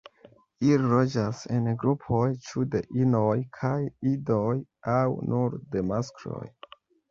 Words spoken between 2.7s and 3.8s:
de inoj kaj